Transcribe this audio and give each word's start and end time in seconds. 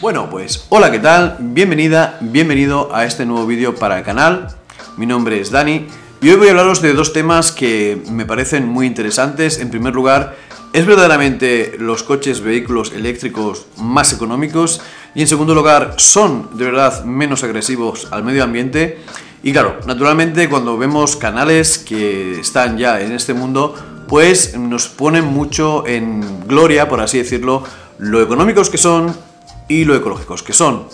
Bueno, 0.00 0.30
pues 0.30 0.64
hola, 0.70 0.90
¿qué 0.90 0.98
tal? 0.98 1.36
Bienvenida, 1.40 2.16
bienvenido 2.22 2.88
a 2.94 3.04
este 3.04 3.26
nuevo 3.26 3.46
vídeo 3.46 3.74
para 3.74 3.98
el 3.98 4.04
canal. 4.04 4.48
Mi 4.96 5.04
nombre 5.04 5.38
es 5.38 5.50
Dani 5.50 5.88
y 6.22 6.30
hoy 6.30 6.36
voy 6.36 6.48
a 6.48 6.52
hablaros 6.52 6.80
de 6.80 6.94
dos 6.94 7.12
temas 7.12 7.52
que 7.52 8.02
me 8.10 8.24
parecen 8.24 8.66
muy 8.66 8.86
interesantes. 8.86 9.58
En 9.58 9.68
primer 9.68 9.94
lugar, 9.94 10.38
¿es 10.72 10.86
verdaderamente 10.86 11.74
los 11.78 12.02
coches 12.02 12.40
vehículos 12.40 12.92
eléctricos 12.92 13.66
más 13.76 14.14
económicos? 14.14 14.80
Y 15.14 15.20
en 15.20 15.26
segundo 15.26 15.54
lugar, 15.54 15.92
¿son 15.98 16.56
de 16.56 16.64
verdad 16.64 17.04
menos 17.04 17.44
agresivos 17.44 18.08
al 18.10 18.24
medio 18.24 18.42
ambiente? 18.42 19.00
Y 19.42 19.52
claro, 19.52 19.80
naturalmente 19.86 20.48
cuando 20.48 20.78
vemos 20.78 21.16
canales 21.16 21.76
que 21.76 22.40
están 22.40 22.78
ya 22.78 23.02
en 23.02 23.12
este 23.12 23.34
mundo, 23.34 23.74
pues 24.08 24.56
nos 24.56 24.88
ponen 24.88 25.26
mucho 25.26 25.86
en 25.86 26.48
gloria, 26.48 26.88
por 26.88 27.02
así 27.02 27.18
decirlo, 27.18 27.64
lo 27.98 28.22
económicos 28.22 28.70
que 28.70 28.78
son 28.78 29.29
y 29.70 29.84
lo 29.84 29.94
ecológicos 29.94 30.42
que 30.42 30.52
son. 30.52 30.86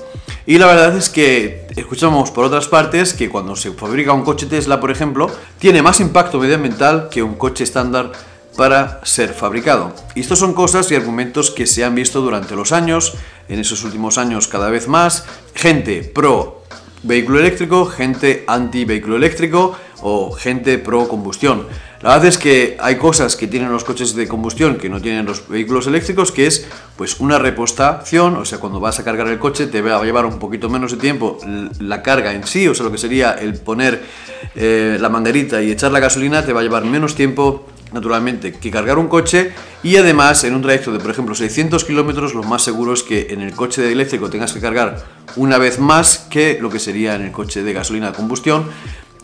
Y 0.46 0.58
la 0.58 0.66
verdad 0.66 0.96
es 0.96 1.08
que 1.08 1.66
escuchamos 1.74 2.30
por 2.30 2.44
otras 2.44 2.68
partes 2.68 3.14
que 3.14 3.30
cuando 3.30 3.56
se 3.56 3.72
fabrica 3.72 4.12
un 4.12 4.22
coche 4.22 4.46
Tesla, 4.46 4.78
por 4.78 4.90
ejemplo, 4.90 5.28
tiene 5.58 5.82
más 5.82 5.98
impacto 5.98 6.38
medioambiental 6.38 7.08
que 7.10 7.22
un 7.22 7.34
coche 7.34 7.64
estándar 7.64 8.12
para 8.56 9.00
ser 9.04 9.32
fabricado. 9.32 9.94
Y 10.14 10.20
estos 10.20 10.38
son 10.38 10.52
cosas 10.52 10.90
y 10.90 10.94
argumentos 10.94 11.50
que 11.50 11.66
se 11.66 11.84
han 11.84 11.94
visto 11.94 12.20
durante 12.20 12.54
los 12.54 12.70
años, 12.72 13.14
en 13.48 13.60
esos 13.60 13.82
últimos 13.82 14.18
años 14.18 14.46
cada 14.46 14.68
vez 14.68 14.88
más, 14.88 15.24
gente 15.54 16.02
pro 16.02 16.62
vehículo 17.02 17.40
eléctrico, 17.40 17.86
gente 17.86 18.44
anti 18.46 18.84
vehículo 18.84 19.16
eléctrico 19.16 19.76
o 20.02 20.32
gente 20.32 20.78
pro 20.78 21.08
combustión. 21.08 21.66
La 22.06 22.12
verdad 22.12 22.28
es 22.28 22.38
que 22.38 22.76
hay 22.78 22.98
cosas 22.98 23.34
que 23.34 23.48
tienen 23.48 23.72
los 23.72 23.82
coches 23.82 24.14
de 24.14 24.28
combustión 24.28 24.76
que 24.76 24.88
no 24.88 25.02
tienen 25.02 25.26
los 25.26 25.48
vehículos 25.48 25.88
eléctricos, 25.88 26.30
que 26.30 26.46
es 26.46 26.64
pues 26.96 27.18
una 27.18 27.36
repostación, 27.36 28.36
o 28.36 28.44
sea, 28.44 28.58
cuando 28.58 28.78
vas 28.78 29.00
a 29.00 29.04
cargar 29.04 29.26
el 29.26 29.40
coche 29.40 29.66
te 29.66 29.82
va 29.82 29.96
a 29.96 30.04
llevar 30.04 30.24
un 30.24 30.38
poquito 30.38 30.68
menos 30.68 30.92
de 30.92 30.98
tiempo 30.98 31.36
la 31.80 32.04
carga 32.04 32.32
en 32.32 32.46
sí, 32.46 32.68
o 32.68 32.76
sea, 32.76 32.84
lo 32.84 32.92
que 32.92 32.98
sería 32.98 33.32
el 33.32 33.54
poner 33.54 34.04
eh, 34.54 34.98
la 35.00 35.08
manguerita 35.08 35.60
y 35.60 35.72
echar 35.72 35.90
la 35.90 35.98
gasolina 35.98 36.46
te 36.46 36.52
va 36.52 36.60
a 36.60 36.62
llevar 36.62 36.84
menos 36.84 37.16
tiempo 37.16 37.66
naturalmente, 37.92 38.52
que 38.52 38.70
cargar 38.70 38.98
un 38.98 39.08
coche 39.08 39.50
y 39.82 39.96
además 39.96 40.44
en 40.44 40.54
un 40.54 40.62
trayecto 40.62 40.92
de, 40.92 41.00
por 41.00 41.10
ejemplo, 41.10 41.34
600 41.34 41.84
kilómetros, 41.84 42.34
lo 42.34 42.44
más 42.44 42.62
seguro 42.62 42.92
es 42.92 43.02
que 43.02 43.28
en 43.30 43.42
el 43.42 43.52
coche 43.52 43.90
eléctrico 43.90 44.30
tengas 44.30 44.52
que 44.52 44.60
cargar 44.60 45.04
una 45.34 45.58
vez 45.58 45.80
más 45.80 46.18
que 46.30 46.58
lo 46.60 46.70
que 46.70 46.78
sería 46.78 47.16
en 47.16 47.22
el 47.22 47.32
coche 47.32 47.64
de 47.64 47.72
gasolina 47.72 48.08
de 48.08 48.16
combustión. 48.16 48.66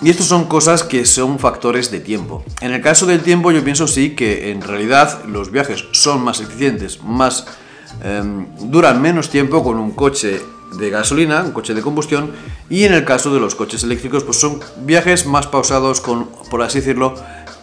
Y 0.02 0.10
estas 0.10 0.26
son 0.26 0.46
cosas 0.46 0.82
que 0.82 1.06
son 1.06 1.38
factores 1.38 1.92
de 1.92 2.00
tiempo. 2.00 2.44
En 2.60 2.72
el 2.72 2.82
caso 2.82 3.06
del 3.06 3.20
tiempo 3.20 3.52
yo 3.52 3.62
pienso 3.62 3.86
sí 3.86 4.16
que 4.16 4.50
en 4.50 4.60
realidad 4.60 5.24
los 5.26 5.52
viajes 5.52 5.84
son 5.92 6.24
más 6.24 6.40
eficientes, 6.40 7.02
más 7.04 7.46
em, 8.02 8.46
duran 8.62 9.00
menos 9.00 9.30
tiempo 9.30 9.62
con 9.62 9.78
un 9.78 9.92
coche 9.92 10.42
de 10.76 10.90
gasolina, 10.90 11.42
un 11.42 11.52
coche 11.52 11.74
de 11.74 11.82
combustión, 11.82 12.32
y 12.68 12.82
en 12.82 12.94
el 12.94 13.04
caso 13.04 13.32
de 13.32 13.38
los 13.38 13.54
coches 13.54 13.84
eléctricos 13.84 14.24
pues 14.24 14.38
son 14.40 14.58
viajes 14.78 15.26
más 15.26 15.46
pausados 15.46 16.00
con, 16.00 16.28
por 16.50 16.62
así 16.62 16.80
decirlo, 16.80 17.14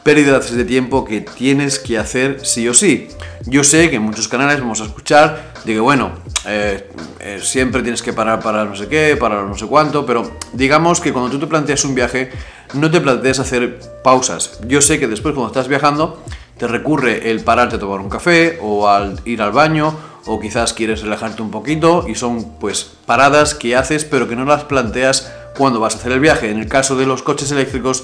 pérdidas 0.04 0.56
de 0.56 0.64
tiempo 0.64 1.04
que 1.04 1.22
tienes 1.22 1.78
que 1.78 1.98
hacer 1.98 2.40
sí 2.46 2.68
o 2.70 2.74
sí. 2.74 3.10
Yo 3.46 3.66
sé 3.66 3.90
que 3.90 3.98
en 3.98 4.04
muchos 4.04 4.28
canales 4.28 4.62
vamos 4.62 4.80
a 4.80 4.86
escuchar 4.86 5.54
de 5.66 5.74
que, 5.74 5.80
bueno, 5.80 6.12
eh, 6.50 6.90
eh, 7.20 7.40
siempre 7.44 7.82
tienes 7.84 8.02
que 8.02 8.12
parar 8.12 8.40
para 8.40 8.66
no 8.66 8.76
sé 8.76 8.88
qué, 8.88 9.16
para 9.16 9.44
no 9.44 9.56
sé 9.56 9.68
cuánto, 9.68 10.06
pero 10.06 10.32
digamos 10.54 11.00
que 11.00 11.14
cuando 11.14 11.30
tú 11.30 11.40
te 11.40 11.48
planteas 11.48 11.86
un 11.86 11.94
viaje, 11.94 12.32
no 12.74 12.90
te 12.90 13.00
planteas 13.00 13.40
hacer 13.40 13.80
pausas. 14.04 14.60
Yo 14.68 14.82
sé 14.82 15.00
que 15.00 15.08
después 15.08 15.36
cuando 15.36 15.50
estás 15.50 15.68
viajando, 15.68 16.24
te 16.58 16.68
recurre 16.68 17.30
el 17.30 17.42
pararte 17.42 17.76
a 17.76 17.80
tomar 17.80 18.00
un 18.00 18.10
café 18.10 18.58
o 18.62 18.90
al 18.90 19.20
ir 19.26 19.42
al 19.42 19.52
baño 19.52 19.96
o 20.26 20.40
quizás 20.40 20.74
quieres 20.74 21.02
relajarte 21.02 21.42
un 21.42 21.52
poquito 21.52 22.06
y 22.08 22.16
son 22.16 22.58
pues 22.60 22.92
paradas 23.06 23.56
que 23.56 23.76
haces 23.76 24.04
pero 24.04 24.28
que 24.28 24.36
no 24.36 24.44
las 24.46 24.66
planteas 24.66 25.32
cuando 25.58 25.80
vas 25.80 25.96
a 25.96 26.00
hacer 26.00 26.12
el 26.12 26.20
viaje. 26.20 26.50
En 26.50 26.60
el 26.60 26.68
caso 26.68 26.96
de 26.96 27.06
los 27.06 27.24
coches 27.24 27.52
eléctricos 27.52 28.04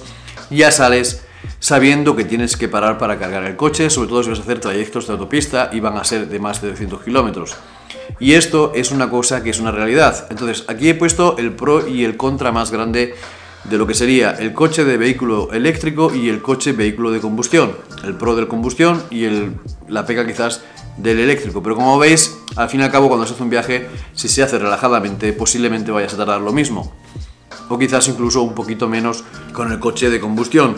ya 0.50 0.72
sales 0.72 1.26
sabiendo 1.60 2.16
que 2.16 2.24
tienes 2.24 2.58
que 2.58 2.68
parar 2.68 2.98
para 2.98 3.20
cargar 3.20 3.44
el 3.44 3.56
coche, 3.56 3.90
sobre 3.90 4.10
todo 4.10 4.24
si 4.24 4.30
vas 4.30 4.40
a 4.40 4.44
hacer 4.44 4.60
trayectos 4.60 5.08
de 5.08 5.14
autopista 5.14 5.70
y 5.72 5.80
van 5.80 5.98
a 5.98 6.04
ser 6.04 6.28
de 6.28 6.40
más 6.40 6.62
de 6.62 6.70
200 6.70 7.04
kilómetros. 7.04 7.56
Y 8.20 8.34
esto 8.34 8.72
es 8.76 8.92
una 8.92 9.10
cosa 9.10 9.44
que 9.44 9.50
es 9.50 9.60
una 9.60 9.72
realidad. 9.72 10.28
Entonces, 10.30 10.66
aquí 10.68 10.90
he 10.90 10.96
puesto 10.96 11.38
el 11.38 11.52
pro 11.54 11.88
y 11.88 12.04
el 12.04 12.18
contra 12.18 12.52
más 12.52 12.72
grande 12.72 13.16
de 13.70 13.78
lo 13.78 13.88
que 13.88 13.94
sería 13.94 14.32
el 14.32 14.54
coche 14.54 14.86
de 14.86 14.98
vehículo 14.98 15.52
eléctrico 15.52 16.14
y 16.14 16.30
el 16.30 16.42
coche 16.42 16.72
vehículo 16.72 17.12
de 17.12 17.20
combustión. 17.20 17.76
El 18.04 18.16
pro 18.16 18.36
del 18.36 18.48
combustión 18.48 19.04
y 19.10 19.28
la 19.88 20.06
pega 20.06 20.26
quizás 20.26 20.62
del 20.98 21.20
eléctrico. 21.20 21.62
Pero 21.64 21.76
como 21.76 21.98
veis, 21.98 22.38
al 22.56 22.70
fin 22.70 22.82
y 22.82 22.84
al 22.84 22.92
cabo, 22.92 23.08
cuando 23.08 23.26
se 23.26 23.34
hace 23.34 23.44
un 23.44 23.50
viaje, 23.50 23.88
si 24.14 24.30
se 24.30 24.44
hace 24.44 24.60
relajadamente, 24.60 25.34
posiblemente 25.34 25.92
vayas 25.92 26.14
a 26.14 26.18
tardar 26.18 26.42
lo 26.42 26.54
mismo. 26.54 26.94
O 27.70 27.80
quizás 27.80 28.08
incluso 28.08 28.44
un 28.44 28.54
poquito 28.54 28.88
menos 28.88 29.24
con 29.52 29.72
el 29.72 29.80
coche 29.80 30.10
de 30.10 30.20
combustión. 30.20 30.76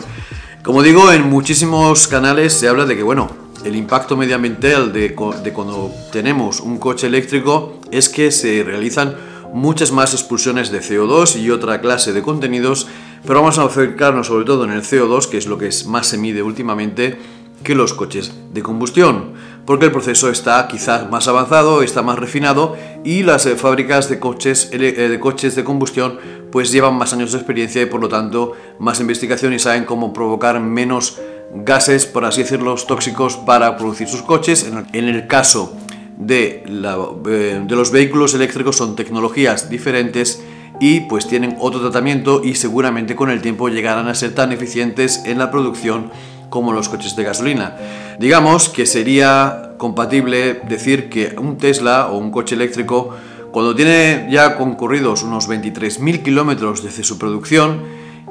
Como 0.62 0.82
digo, 0.82 1.12
en 1.12 1.28
muchísimos 1.28 2.08
canales 2.08 2.52
se 2.52 2.68
habla 2.68 2.84
de 2.84 2.96
que, 2.96 3.02
bueno, 3.02 3.30
el 3.64 3.76
impacto 3.76 4.16
medioambiental 4.16 4.92
de, 4.92 5.14
cuando 5.14 5.92
tenemos 6.12 6.60
un 6.60 6.78
coche 6.78 7.06
eléctrico 7.06 7.78
es 7.90 8.08
que 8.08 8.30
se 8.30 8.62
realizan 8.64 9.16
muchas 9.52 9.92
más 9.92 10.12
expulsiones 10.12 10.70
de 10.70 10.80
CO2 10.80 11.40
y 11.40 11.50
otra 11.50 11.80
clase 11.80 12.12
de 12.12 12.22
contenidos, 12.22 12.86
pero 13.26 13.40
vamos 13.40 13.58
a 13.58 13.64
enfocarnos 13.64 14.26
sobre 14.26 14.44
todo 14.44 14.64
en 14.64 14.70
el 14.70 14.82
CO2, 14.82 15.28
que 15.28 15.38
es 15.38 15.46
lo 15.46 15.58
que 15.58 15.70
más 15.86 16.06
se 16.06 16.18
mide 16.18 16.42
últimamente, 16.42 17.18
que 17.64 17.74
los 17.74 17.92
coches 17.92 18.32
de 18.52 18.62
combustión, 18.62 19.32
porque 19.66 19.86
el 19.86 19.92
proceso 19.92 20.30
está 20.30 20.68
quizás 20.68 21.10
más 21.10 21.26
avanzado, 21.26 21.82
está 21.82 22.02
más 22.02 22.18
refinado 22.18 22.76
y 23.04 23.24
las 23.24 23.46
eh, 23.46 23.56
fábricas 23.56 24.08
de 24.08 24.20
coches, 24.20 24.70
eh, 24.72 24.78
de 24.78 25.20
coches 25.20 25.56
de 25.56 25.64
combustión 25.64 26.18
pues 26.52 26.70
llevan 26.70 26.94
más 26.94 27.12
años 27.12 27.32
de 27.32 27.38
experiencia 27.38 27.82
y 27.82 27.86
por 27.86 28.00
lo 28.00 28.08
tanto 28.08 28.52
más 28.78 29.00
investigación 29.00 29.52
y 29.52 29.58
saben 29.58 29.84
cómo 29.84 30.12
provocar 30.12 30.60
menos 30.60 31.18
gases, 31.54 32.06
por 32.06 32.24
así 32.24 32.42
decirlo, 32.42 32.74
tóxicos 32.74 33.36
para 33.36 33.76
producir 33.76 34.08
sus 34.08 34.22
coches. 34.22 34.70
En 34.92 35.08
el 35.08 35.26
caso 35.26 35.76
de, 36.16 36.64
eh, 36.66 37.62
de 37.64 37.76
los 37.76 37.90
vehículos 37.90 38.34
eléctricos 38.34 38.76
son 38.76 38.96
tecnologías 38.96 39.70
diferentes 39.70 40.42
y 40.80 41.00
pues 41.00 41.26
tienen 41.26 41.56
otro 41.60 41.80
tratamiento 41.80 42.42
y 42.44 42.54
seguramente 42.54 43.16
con 43.16 43.30
el 43.30 43.42
tiempo 43.42 43.68
llegarán 43.68 44.08
a 44.08 44.14
ser 44.14 44.34
tan 44.34 44.52
eficientes 44.52 45.22
en 45.24 45.38
la 45.38 45.50
producción 45.50 46.10
como 46.50 46.72
los 46.72 46.88
coches 46.88 47.16
de 47.16 47.24
gasolina. 47.24 47.76
Digamos 48.18 48.68
que 48.68 48.86
sería 48.86 49.74
compatible 49.78 50.60
decir 50.68 51.08
que 51.08 51.34
un 51.38 51.58
Tesla 51.58 52.08
o 52.08 52.18
un 52.18 52.30
coche 52.30 52.54
eléctrico 52.54 53.14
cuando 53.52 53.74
tiene 53.74 54.28
ya 54.30 54.56
concurridos 54.56 55.22
unos 55.22 55.48
23.000 55.48 56.22
kilómetros 56.22 56.82
desde 56.82 57.04
su 57.04 57.18
producción 57.18 57.82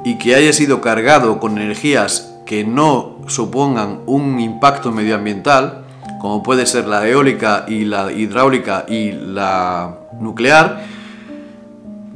y 0.04 0.16
que 0.18 0.34
haya 0.34 0.52
sido 0.52 0.80
cargado 0.80 1.40
con 1.40 1.58
energías 1.58 2.37
que 2.48 2.64
no 2.64 3.18
supongan 3.26 4.00
un 4.06 4.40
impacto 4.40 4.90
medioambiental, 4.90 5.84
como 6.18 6.42
puede 6.42 6.64
ser 6.64 6.86
la 6.86 7.06
eólica 7.06 7.66
y 7.68 7.84
la 7.84 8.10
hidráulica 8.10 8.86
y 8.88 9.12
la 9.12 9.98
nuclear, 10.18 10.98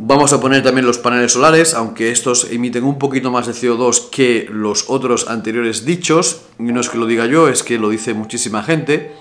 Vamos 0.04 0.32
a 0.32 0.41
poner 0.41 0.65
también 0.65 0.84
los 0.84 0.98
paneles 0.98 1.32
solares, 1.32 1.75
aunque 1.75 2.10
estos 2.10 2.50
emiten 2.50 2.82
un 2.82 2.98
poquito 2.98 3.31
más 3.31 3.47
de 3.47 3.53
CO2 3.53 4.10
que 4.10 4.48
los 4.50 4.87
otros 4.88 5.28
anteriores 5.28 5.84
dichos, 5.84 6.42
y 6.59 6.65
no 6.65 6.81
es 6.81 6.88
que 6.88 6.98
lo 6.98 7.06
diga 7.06 7.26
yo, 7.26 7.47
es 7.48 7.62
que 7.62 7.78
lo 7.78 7.88
dice 7.88 8.12
muchísima 8.12 8.65
gente 8.65 9.12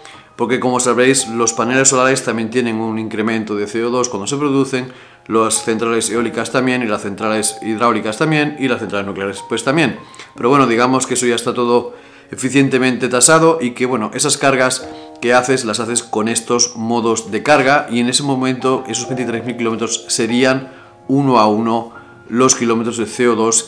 porque 0.42 0.60
como 0.60 0.80
sabréis 0.80 1.28
los 1.28 1.54
paneles 1.54 1.90
solares 1.90 2.24
también 2.24 2.50
tienen 2.50 2.78
un 2.78 2.98
incremento 2.98 3.56
de 3.56 3.68
CO2 3.68 4.10
cuando 4.10 4.26
se 4.26 4.38
producen, 4.38 4.92
las 5.28 5.64
centrales 5.64 6.10
eólicas 6.10 6.52
también 6.52 6.82
y 6.82 6.88
las 6.88 7.04
centrales 7.04 7.60
hidráulicas 7.62 8.18
también 8.18 8.56
y 8.58 8.68
las 8.68 8.80
centrales 8.80 9.06
nucleares 9.06 9.44
pues 9.48 9.64
también. 9.64 10.00
Pero 10.36 10.50
bueno, 10.50 10.66
digamos 10.66 11.06
que 11.06 11.14
eso 11.14 11.28
ya 11.28 11.36
está 11.36 11.54
todo 11.54 11.94
eficientemente 12.32 13.08
tasado 13.08 13.60
y 13.62 13.76
que 13.76 13.86
bueno, 13.86 14.10
esas 14.16 14.40
cargas 14.40 14.84
que 15.22 15.36
haces 15.36 15.64
las 15.64 15.80
haces 15.80 16.02
con 16.02 16.28
estos 16.28 16.76
modos 16.76 17.30
de 17.30 17.44
carga 17.44 17.86
y 17.92 18.00
en 18.00 18.10
ese 18.10 18.24
momento 18.24 18.84
esos 18.88 19.08
23.000 19.12 19.58
kilómetros 19.58 20.06
serían 20.08 20.74
uno 21.08 21.38
a 21.38 21.46
uno 21.46 21.94
los 22.30 22.56
kilómetros 22.56 22.98
de 22.98 23.06
CO2 23.06 23.66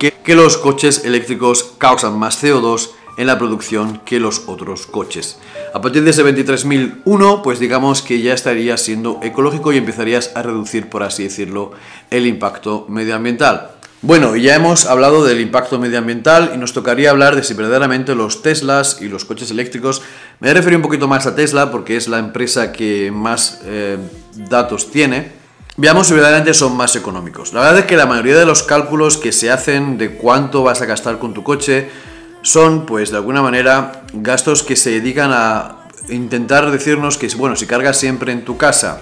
que, 0.00 0.10
que 0.10 0.34
los 0.34 0.56
coches 0.56 1.04
eléctricos 1.04 1.74
causan 1.78 2.18
más 2.18 2.42
CO2 2.42 2.90
en 3.16 3.26
la 3.26 3.38
producción 3.38 4.00
que 4.04 4.20
los 4.20 4.42
otros 4.46 4.86
coches. 4.86 5.38
A 5.74 5.80
partir 5.80 6.04
de 6.04 6.10
ese 6.10 6.24
23.001, 6.24 7.42
pues 7.42 7.58
digamos 7.58 8.02
que 8.02 8.20
ya 8.20 8.34
estarías 8.34 8.80
siendo 8.80 9.20
ecológico 9.22 9.72
y 9.72 9.78
empezarías 9.78 10.32
a 10.34 10.42
reducir, 10.42 10.88
por 10.88 11.02
así 11.02 11.24
decirlo, 11.24 11.72
el 12.10 12.26
impacto 12.26 12.86
medioambiental. 12.88 13.76
Bueno, 14.02 14.36
ya 14.36 14.54
hemos 14.54 14.86
hablado 14.86 15.24
del 15.24 15.40
impacto 15.40 15.78
medioambiental 15.78 16.52
y 16.54 16.58
nos 16.58 16.74
tocaría 16.74 17.10
hablar 17.10 17.34
de 17.34 17.42
si 17.42 17.54
verdaderamente 17.54 18.14
los 18.14 18.42
Teslas 18.42 18.98
y 19.00 19.08
los 19.08 19.24
coches 19.24 19.50
eléctricos, 19.50 20.02
me 20.38 20.50
a 20.50 20.76
un 20.76 20.82
poquito 20.82 21.08
más 21.08 21.26
a 21.26 21.34
Tesla 21.34 21.70
porque 21.70 21.96
es 21.96 22.06
la 22.06 22.18
empresa 22.18 22.72
que 22.72 23.10
más 23.10 23.62
eh, 23.64 23.96
datos 24.48 24.90
tiene, 24.90 25.32
veamos 25.78 26.06
si 26.06 26.12
verdaderamente 26.12 26.52
son 26.52 26.76
más 26.76 26.94
económicos. 26.94 27.54
La 27.54 27.60
verdad 27.60 27.80
es 27.80 27.84
que 27.86 27.96
la 27.96 28.06
mayoría 28.06 28.36
de 28.36 28.46
los 28.46 28.62
cálculos 28.62 29.16
que 29.16 29.32
se 29.32 29.50
hacen 29.50 29.96
de 29.96 30.10
cuánto 30.10 30.62
vas 30.62 30.82
a 30.82 30.86
gastar 30.86 31.18
con 31.18 31.32
tu 31.32 31.42
coche, 31.42 31.88
son, 32.46 32.86
pues, 32.86 33.10
de 33.10 33.16
alguna 33.16 33.42
manera, 33.42 34.04
gastos 34.12 34.62
que 34.62 34.76
se 34.76 34.90
dedican 34.90 35.32
a 35.32 35.78
intentar 36.08 36.70
decirnos 36.70 37.18
que, 37.18 37.26
bueno, 37.36 37.56
si 37.56 37.66
cargas 37.66 37.98
siempre 37.98 38.30
en 38.30 38.44
tu 38.44 38.56
casa 38.56 39.00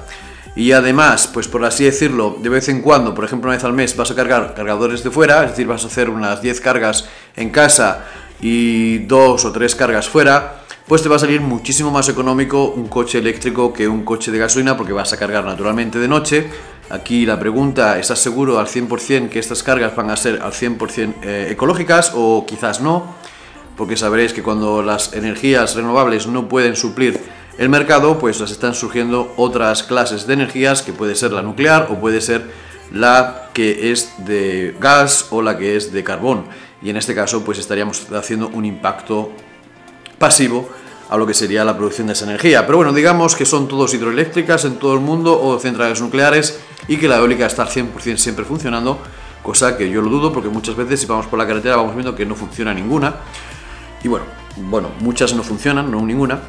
y 0.57 0.73
además, 0.73 1.29
pues 1.31 1.47
por 1.47 1.63
así 1.63 1.85
decirlo, 1.85 2.39
de 2.41 2.49
vez 2.49 2.71
en 2.71 2.81
cuando, 2.81 3.13
por 3.15 3.27
ejemplo 3.27 3.51
una 3.51 3.57
vez 3.57 3.65
al 3.65 3.75
mes, 3.75 3.97
vas 3.97 4.11
a 4.11 4.15
cargar 4.15 4.55
cargadores 4.55 5.05
de 5.05 5.11
fuera, 5.11 5.45
es 5.45 5.51
decir, 5.51 5.67
vas 5.67 5.85
a 5.85 5.89
hacer 5.89 6.09
unas 6.09 6.41
10 6.41 6.59
cargas 6.63 7.07
en 7.37 7.51
casa 7.51 8.07
y 8.41 9.01
dos 9.01 9.45
o 9.45 9.53
tres 9.53 9.75
cargas 9.75 10.09
fuera, 10.09 10.63
pues 10.89 11.03
te 11.03 11.11
va 11.11 11.17
a 11.17 11.19
salir 11.19 11.43
muchísimo 11.43 11.91
más 11.91 12.09
económico 12.09 12.71
un 12.71 12.89
coche 12.89 13.19
eléctrico 13.19 13.75
que 13.75 13.87
un 13.87 14.07
coche 14.07 14.31
de 14.31 14.39
gasolina 14.39 14.75
porque 14.75 14.95
vas 14.95 15.13
a 15.13 15.19
cargar 15.19 15.45
naturalmente 15.45 15.99
de 15.99 16.09
noche. 16.09 16.49
Aquí 16.89 17.27
la 17.27 17.39
pregunta, 17.39 17.99
¿estás 17.99 18.21
seguro 18.21 18.59
al 18.59 18.69
100% 18.69 19.29
que 19.29 19.39
estas 19.39 19.63
cargas 19.63 19.95
van 19.95 20.09
a 20.09 20.17
ser 20.17 20.41
al 20.41 20.53
100% 20.53 21.15
eh, 21.23 21.49
ecológicas 21.51 22.13
o 22.15 22.47
quizás 22.47 22.81
no? 22.81 23.23
Porque 23.77 23.97
sabréis 23.97 24.33
que 24.33 24.43
cuando 24.43 24.83
las 24.83 25.13
energías 25.15 25.75
renovables 25.75 26.27
no 26.27 26.49
pueden 26.49 26.77
suplir 26.77 27.21
el 27.59 27.69
mercado, 27.69 28.19
pues 28.19 28.41
las 28.41 28.51
están 28.51 28.75
surgiendo 28.75 29.33
otras 29.37 29.83
clases 29.83 30.27
de 30.27 30.35
energías 30.35 30.83
que 30.83 30.93
puede 30.93 31.15
ser 31.15 31.33
la 31.33 31.43
nuclear 31.43 31.89
o 31.91 32.01
puede 32.01 32.21
ser 32.21 32.51
la 32.93 33.51
que 33.53 33.93
es 33.93 34.13
de 34.25 34.77
gas 34.81 35.27
o 35.31 35.43
la 35.43 35.59
que 35.59 35.77
es 35.77 35.93
de 35.93 36.05
carbón. 36.05 36.45
Y 36.83 36.91
en 36.91 36.97
este 36.97 37.15
caso, 37.15 37.45
pues 37.45 37.59
estaríamos 37.59 38.07
haciendo 38.13 38.49
un 38.49 38.65
impacto 38.65 39.33
pasivo 40.19 40.69
a 41.09 41.17
lo 41.17 41.27
que 41.27 41.35
sería 41.35 41.65
la 41.65 41.77
producción 41.77 42.07
de 42.07 42.15
esa 42.15 42.25
energía. 42.25 42.67
Pero 42.67 42.79
bueno, 42.79 42.93
digamos 42.93 43.37
que 43.37 43.45
son 43.45 43.69
todos 43.69 43.95
hidroeléctricas 43.95 44.65
en 44.65 44.77
todo 44.77 44.95
el 44.95 45.01
mundo 45.01 45.41
o 45.41 45.59
centrales 45.59 46.01
nucleares 46.01 46.61
y 46.89 46.97
que 46.97 47.09
la 47.09 47.19
eólica 47.19 47.47
está 47.47 47.63
al 47.63 47.69
100% 47.69 48.17
siempre 48.17 48.45
funcionando, 48.45 48.99
cosa 49.43 49.77
que 49.77 49.89
yo 49.91 50.01
lo 50.01 50.11
dudo 50.11 50.33
porque 50.33 50.49
muchas 50.49 50.77
veces 50.77 51.01
si 51.01 51.07
vamos 51.07 51.27
por 51.27 51.39
la 51.39 51.47
carretera 51.47 51.77
vamos 51.77 51.95
viendo 51.95 52.15
que 52.15 52.27
no 52.27 52.35
funciona 52.35 52.75
ninguna. 52.75 53.17
Y 54.05 54.09
bueno, 54.09 54.27
bueno, 54.57 54.91
muchas 55.01 55.35
no 55.35 55.43
funcionan, 55.43 55.91
no 55.91 56.03
ninguna. 56.03 56.41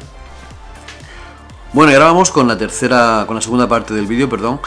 Bueno, 1.72 1.90
y 1.90 1.94
ahora 1.94 2.06
vamos 2.06 2.30
con 2.30 2.46
la 2.46 2.56
tercera, 2.56 3.24
con 3.26 3.34
la 3.34 3.42
segunda 3.42 3.66
parte 3.66 3.94
del 3.94 4.06
vídeo, 4.06 4.28
perdón, 4.28 4.60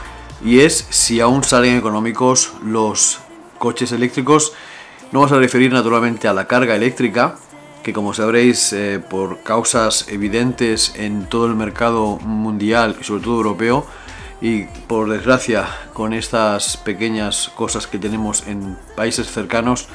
y 0.44 0.59
es 0.59 0.88
si 0.89 1.21
aún 1.21 1.44
salen 1.44 1.77
económicos 1.77 2.51
los 2.63 3.19
coches 3.59 3.91
eléctricos. 3.91 4.53
No 5.12 5.19
vamos 5.19 5.31
a 5.31 5.38
referir 5.38 5.71
naturalmente 5.71 6.27
a 6.27 6.33
la 6.33 6.47
carga 6.47 6.75
eléctrica, 6.75 7.36
que 7.83 7.94
como 7.94 8.13
sabréis 8.15 8.74
eh, 8.74 9.00
por 9.00 9.44
causas 9.44 10.07
evidentes 10.09 10.94
en 10.95 11.27
todo 11.27 11.45
el 11.45 11.56
mercado 11.56 12.18
mundial 12.18 12.97
y 13.00 13.03
sobre 13.03 13.24
todo 13.24 13.35
europeo 13.35 13.85
y 14.42 14.63
por 14.88 15.09
desgracia 15.09 15.68
con 15.94 16.13
estas 16.13 16.77
pequeñas 16.77 17.51
cosas 17.56 17.88
que 17.88 18.00
tenemos 18.00 18.47
en 18.47 18.77
países 18.95 19.31
cercanos 19.31 19.88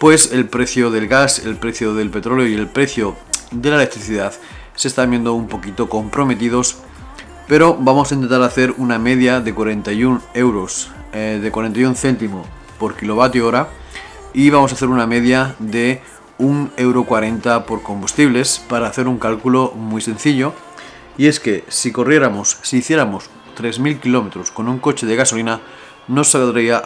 pues 0.00 0.32
el 0.32 0.48
precio 0.48 0.90
del 0.90 1.06
gas, 1.06 1.38
el 1.46 1.54
precio 1.54 1.94
del 1.94 2.10
petróleo 2.10 2.48
y 2.48 2.54
el 2.54 2.66
precio 2.66 3.14
de 3.52 3.70
la 3.70 3.76
electricidad 3.76 4.32
se 4.74 4.88
están 4.88 5.10
viendo 5.10 5.34
un 5.34 5.46
poquito 5.46 5.88
comprometidos 5.88 6.78
pero 7.50 7.76
vamos 7.78 8.12
a 8.12 8.14
intentar 8.14 8.42
hacer 8.42 8.74
una 8.78 9.00
media 9.00 9.40
de 9.40 9.52
41 9.52 10.22
euros 10.34 10.88
eh, 11.12 11.40
de 11.42 11.50
41 11.50 11.96
céntimos 11.96 12.46
por 12.78 12.96
kilovatio 12.96 13.44
hora 13.44 13.68
y 14.32 14.50
vamos 14.50 14.70
a 14.70 14.76
hacer 14.76 14.88
una 14.88 15.08
media 15.08 15.56
de 15.58 16.00
1,40€ 16.38 17.64
por 17.64 17.82
combustibles 17.82 18.64
para 18.68 18.86
hacer 18.86 19.08
un 19.08 19.18
cálculo 19.18 19.72
muy 19.74 20.00
sencillo. 20.00 20.54
Y 21.18 21.26
es 21.26 21.40
que 21.40 21.64
si 21.66 21.90
corriéramos, 21.90 22.56
si 22.62 22.76
hiciéramos 22.76 23.28
3.000 23.58 23.98
kilómetros 23.98 24.52
con 24.52 24.68
un 24.68 24.78
coche 24.78 25.04
de 25.06 25.16
gasolina, 25.16 25.60
nos 26.06 26.30
saldría 26.30 26.80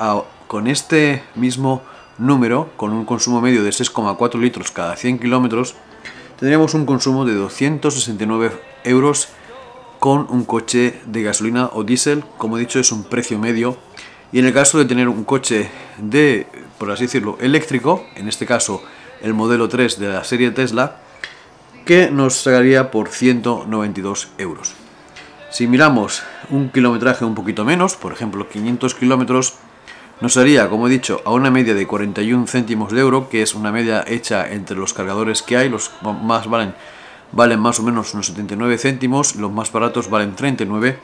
con 0.47 0.67
este 0.67 1.23
mismo 1.35 1.83
número, 2.19 2.71
con 2.77 2.93
un 2.93 3.05
consumo 3.05 3.41
medio 3.41 3.63
de 3.63 3.71
6,4 3.71 4.41
litros 4.41 4.71
cada 4.71 4.97
100 4.97 5.19
kilómetros, 5.19 5.75
tendríamos 6.39 6.75
un 6.75 6.87
consumo 6.87 7.25
de 7.25 7.35
269 7.35 8.53
euros 8.85 9.29
con 9.99 10.27
un 10.29 10.45
coche 10.45 11.01
de 11.07 11.23
gasolina 11.23 11.71
o 11.73 11.83
diésel. 11.83 12.25
Como 12.37 12.59
he 12.59 12.61
dicho, 12.61 12.79
es 12.79 12.93
un 12.93 13.05
precio 13.05 13.39
medio. 13.39 13.77
Y 14.33 14.39
en 14.39 14.47
el 14.47 14.53
caso 14.53 14.79
de 14.79 14.85
tener 14.85 15.09
un 15.09 15.25
coche 15.25 15.71
de, 15.99 16.47
por 16.79 16.91
así 16.91 17.05
decirlo, 17.05 17.39
eléctrico, 17.41 18.05
en 18.15 18.29
este 18.29 18.47
caso 18.47 18.83
el 19.23 19.33
modelo 19.33 19.69
3 19.69 19.99
de 19.99 20.09
la 20.09 20.25
serie 20.25 20.51
Tesla, 20.51 20.99
que 21.87 22.11
nos 22.11 22.43
sacaría 22.43 22.91
por 22.91 23.09
192 23.09 24.29
euros. 24.39 24.75
Si 25.51 25.67
miramos 25.67 26.23
un 26.51 26.69
kilometraje 26.69 27.25
un 27.25 27.35
poquito 27.35 27.65
menos, 27.65 27.97
por 27.97 28.13
ejemplo 28.13 28.49
500 28.49 28.95
kilómetros, 28.95 29.55
nos 30.21 30.37
haría, 30.37 30.69
como 30.69 30.87
he 30.87 30.91
dicho, 30.91 31.21
a 31.25 31.33
una 31.33 31.51
media 31.51 31.75
de 31.75 31.87
41 31.87 32.47
céntimos 32.47 32.93
de 32.93 33.01
euro, 33.01 33.29
que 33.29 33.43
es 33.43 33.55
una 33.55 33.73
media 33.73 34.05
hecha 34.07 34.51
entre 34.51 34.77
los 34.77 34.95
cargadores 34.95 35.43
que 35.43 35.57
hay, 35.57 35.69
los 35.69 35.91
más 36.03 36.49
valen, 36.49 36.75
valen 37.33 37.61
más 37.61 37.81
o 37.81 37.83
menos 37.83 38.15
unos 38.15 38.27
79 38.27 38.79
céntimos, 38.79 39.37
los 39.37 39.51
más 39.51 39.73
baratos 39.73 40.09
valen 40.09 40.35
39 40.35 40.99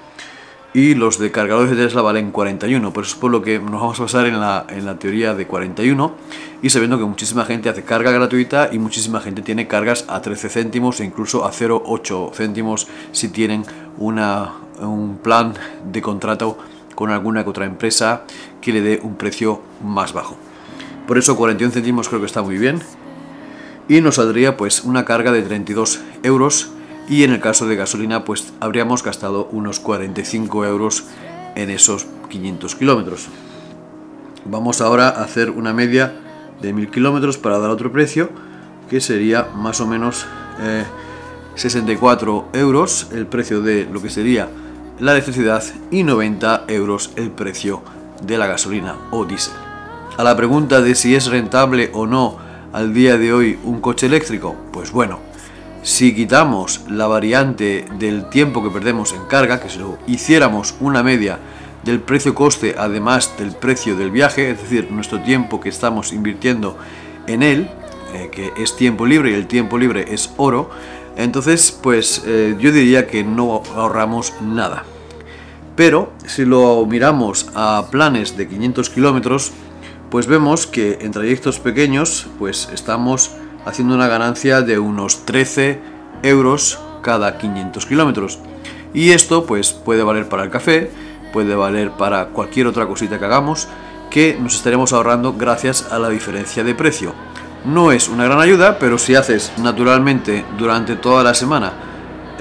y 0.73 0.95
los 0.95 1.19
de 1.19 1.33
cargadores 1.33 1.71
de 1.71 1.85
Tesla 1.85 2.03
valen 2.03 2.31
41, 2.31 2.93
por 2.93 3.05
eso 3.05 3.15
es 3.15 3.21
por 3.21 3.33
lo 3.33 3.43
que 3.43 3.59
nos 3.59 3.81
vamos 3.81 3.99
a 3.99 4.05
basar 4.05 4.27
en 4.27 4.39
la, 4.39 4.67
en 4.69 4.87
la 4.87 4.99
teoría 4.99 5.35
de 5.35 5.47
41 5.47 6.15
y 6.63 6.71
sabiendo 6.71 6.97
que 6.97 7.05
muchísima 7.05 7.45
gente 7.45 7.69
hace 7.69 7.83
carga 7.83 8.13
gratuita 8.13 8.71
y 8.71 8.79
muchísima 8.79 9.21
gente 9.21 9.43
tiene 9.43 9.67
cargas 9.67 10.05
a 10.09 10.23
13 10.23 10.49
céntimos 10.49 11.01
e 11.01 11.05
incluso 11.05 11.45
a 11.45 11.51
0,8 11.51 12.33
céntimos 12.33 12.87
si 13.11 13.31
tienen 13.31 13.65
una, 13.99 14.53
un 14.81 15.19
plan 15.19 15.55
de 15.91 16.01
contrato 16.01 16.57
con 16.95 17.11
alguna 17.11 17.43
otra 17.47 17.65
empresa 17.65 18.25
que 18.61 18.73
le 18.73 18.81
dé 18.81 19.01
un 19.03 19.17
precio 19.17 19.61
más 19.83 20.13
bajo. 20.13 20.37
Por 21.07 21.19
eso 21.19 21.37
41 21.37 21.73
céntimos 21.73 22.09
creo 22.09 22.21
que 22.21 22.27
está 22.27 22.43
muy 22.43 22.59
bien 22.59 22.81
y 23.89 24.01
nos 24.01 24.17
saldría 24.17 24.57
pues 24.57 24.85
una 24.85 25.05
carga 25.05 25.33
de 25.33 25.43
32 25.43 26.01
euros 26.23 26.71
y 27.09 27.25
en 27.25 27.33
el 27.33 27.41
caso 27.41 27.67
de 27.67 27.75
gasolina 27.75 28.25
pues 28.25 28.53
habríamos 28.61 29.03
gastado 29.03 29.49
unos 29.51 29.81
45 29.81 30.65
euros 30.65 31.05
en 31.57 31.71
esos 31.71 32.07
500 32.29 32.77
kilómetros. 32.77 33.27
Vamos 34.45 34.81
ahora 34.81 35.09
a 35.09 35.25
hacer 35.25 35.51
una 35.51 35.73
media 35.73 36.15
de 36.63 36.73
1000 36.73 36.91
kilómetros 36.91 37.39
para 37.39 37.59
dar 37.59 37.71
otro 37.71 37.91
precio 37.91 38.31
que 38.89 39.01
sería 39.01 39.49
más 39.55 39.81
o 39.81 39.87
menos 39.87 40.27
64 41.55 42.49
eh, 42.53 42.59
euros 42.61 43.09
el 43.13 43.27
precio 43.27 43.61
de 43.61 43.89
lo 43.91 44.01
que 44.01 44.11
sería 44.11 44.49
la 45.01 45.13
electricidad 45.13 45.65
y 45.91 46.03
90 46.03 46.65
euros 46.69 47.11
el 47.17 47.31
precio 47.31 47.83
de 48.23 48.39
la 48.39 48.47
gasolina 48.47 48.97
o 49.11 49.25
diésel. 49.25 49.55
A 50.17 50.25
la 50.25 50.37
pregunta 50.37 50.81
de 50.81 50.95
si 50.95 51.15
es 51.15 51.27
rentable 51.27 51.91
o 51.93 52.07
no 52.07 52.37
al 52.73 52.93
día 52.93 53.17
de 53.17 53.33
hoy 53.33 53.59
un 53.65 53.81
coche 53.81 54.07
eléctrico, 54.07 54.55
pues 54.73 54.93
bueno, 54.93 55.19
si 55.83 56.15
quitamos 56.15 56.83
la 56.89 57.07
variante 57.07 57.87
del 57.99 58.29
tiempo 58.29 58.63
que 58.63 58.71
perdemos 58.71 59.13
en 59.13 59.25
carga, 59.25 59.61
que 59.61 59.71
si 59.71 59.79
lo 59.79 59.99
hiciéramos 60.07 60.75
una 60.81 61.03
media 61.03 61.39
del 61.85 62.01
precio-coste 62.01 62.75
además 62.79 63.33
del 63.39 63.53
precio 63.53 63.97
del 63.97 64.11
viaje, 64.11 64.51
es 64.51 64.61
decir, 64.61 64.91
nuestro 64.91 65.23
tiempo 65.23 65.61
que 65.61 65.71
estamos 65.71 66.13
invirtiendo 66.13 66.77
en 67.27 67.43
él, 67.43 67.71
eh, 68.15 68.29
que 68.31 68.53
es 68.59 68.77
tiempo 68.77 69.07
libre 69.07 69.31
y 69.31 69.35
el 69.35 69.47
tiempo 69.47 69.79
libre 69.79 70.05
es 70.13 70.33
oro, 70.37 70.71
entonces 71.17 71.73
pues 71.83 72.23
eh, 72.27 72.57
yo 72.59 72.73
diría 72.73 73.07
que 73.07 73.25
no 73.25 73.63
ahorramos 73.75 74.35
nada. 74.43 74.85
Pero 75.81 76.13
si 76.27 76.45
lo 76.45 76.85
miramos 76.85 77.47
a 77.55 77.87
planes 77.91 78.37
de 78.37 78.47
500 78.47 78.91
kilómetros, 78.91 79.51
pues 80.11 80.27
vemos 80.27 80.67
que 80.67 80.99
en 81.01 81.11
trayectos 81.11 81.59
pequeños 81.59 82.27
pues 82.39 82.69
estamos 82.75 83.31
haciendo 83.65 83.95
una 83.95 84.07
ganancia 84.07 84.61
de 84.61 84.79
unos 84.79 85.25
13 85.25 85.81
euros 86.23 86.79
cada 87.01 87.39
500 87.39 87.87
kilómetros. 87.87 88.39
Y 88.93 89.13
esto 89.13 89.47
pues 89.47 89.73
puede 89.73 90.03
valer 90.03 90.29
para 90.29 90.43
el 90.43 90.51
café, 90.51 90.91
puede 91.33 91.55
valer 91.55 91.93
para 91.93 92.27
cualquier 92.27 92.67
otra 92.67 92.87
cosita 92.87 93.19
que 93.19 93.25
hagamos 93.25 93.67
que 94.11 94.37
nos 94.39 94.57
estaremos 94.57 94.93
ahorrando 94.93 95.33
gracias 95.33 95.91
a 95.91 95.99
la 95.99 96.11
diferencia 96.11 96.63
de 96.63 96.75
precio. 96.75 97.15
No 97.65 97.91
es 97.91 98.11
una 98.11 98.27
gran 98.27 98.41
ayuda, 98.41 98.79
pero 98.79 98.99
si 98.99 99.15
haces 99.15 99.51
naturalmente 99.57 100.45
durante 100.59 100.97
toda 100.97 101.25
la 101.25 101.33
semana 101.33 101.73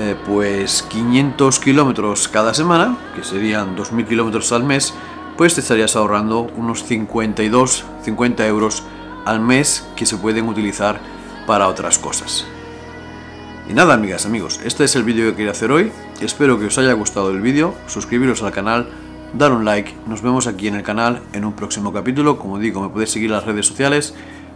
eh, 0.01 0.15
pues 0.25 0.81
500 0.83 1.59
kilómetros 1.59 2.29
cada 2.29 2.53
semana, 2.53 2.97
que 3.15 3.23
serían 3.25 3.75
2.000 3.75 4.07
kilómetros 4.07 4.53
al 4.53 4.63
mes, 4.63 4.93
pues 5.35 5.55
te 5.55 5.59
estarías 5.59 5.97
ahorrando 5.97 6.47
unos 6.55 6.85
52, 6.85 7.83
50 8.03 8.47
euros 8.47 8.83
al 9.25 9.41
mes 9.41 9.85
que 9.97 10.05
se 10.05 10.15
pueden 10.15 10.47
utilizar 10.47 11.01
para 11.45 11.67
otras 11.67 11.99
cosas. 11.99 12.45
Y 13.69 13.73
nada, 13.73 13.93
amigas, 13.93 14.25
amigos, 14.25 14.61
este 14.63 14.85
es 14.85 14.95
el 14.95 15.03
vídeo 15.03 15.29
que 15.31 15.35
quería 15.35 15.51
hacer 15.51 15.69
hoy. 15.69 15.91
Espero 16.21 16.57
que 16.57 16.67
os 16.67 16.77
haya 16.77 16.93
gustado 16.93 17.31
el 17.31 17.41
vídeo, 17.41 17.75
suscribiros 17.87 18.41
al 18.41 18.53
canal, 18.53 18.87
dar 19.33 19.51
un 19.51 19.65
like. 19.65 19.93
Nos 20.07 20.21
vemos 20.21 20.47
aquí 20.47 20.69
en 20.69 20.75
el 20.75 20.83
canal 20.83 21.21
en 21.33 21.43
un 21.43 21.53
próximo 21.53 21.91
capítulo. 21.91 22.39
Como 22.39 22.57
digo, 22.57 22.81
me 22.81 22.87
podéis 22.87 23.11
seguir 23.11 23.31
las 23.31 23.45
redes 23.45 23.67
sociales, 23.67 24.13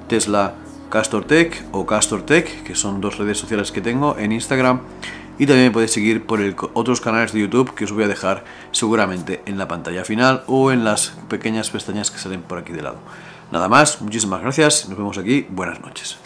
Tesla 0.07 0.55
Castor 0.89 1.25
Tech 1.25 1.65
o 1.71 1.85
Castor 1.85 2.23
Tech, 2.23 2.63
que 2.63 2.75
son 2.75 3.01
dos 3.01 3.17
redes 3.17 3.37
sociales 3.37 3.71
que 3.71 3.81
tengo 3.81 4.17
en 4.17 4.31
Instagram. 4.31 4.79
Y 5.39 5.47
también 5.47 5.67
me 5.67 5.71
podéis 5.71 5.91
seguir 5.91 6.25
por 6.25 6.39
otros 6.73 7.01
canales 7.01 7.33
de 7.33 7.41
YouTube 7.41 7.73
que 7.73 7.85
os 7.85 7.91
voy 7.91 8.03
a 8.03 8.07
dejar 8.07 8.43
seguramente 8.71 9.41
en 9.45 9.57
la 9.57 9.67
pantalla 9.67 10.05
final 10.05 10.43
o 10.47 10.71
en 10.71 10.83
las 10.83 11.13
pequeñas 11.27 11.69
pestañas 11.69 12.11
que 12.11 12.19
salen 12.19 12.41
por 12.41 12.59
aquí 12.59 12.71
de 12.71 12.83
lado. 12.83 12.97
Nada 13.51 13.67
más, 13.67 14.01
muchísimas 14.01 14.41
gracias, 14.41 14.87
nos 14.89 14.97
vemos 14.97 15.17
aquí, 15.17 15.45
buenas 15.49 15.79
noches. 15.81 16.17